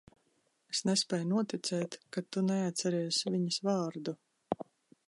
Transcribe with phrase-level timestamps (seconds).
[0.73, 4.19] Es nespēju noticēt, ka tu neatceries viņas vārdu.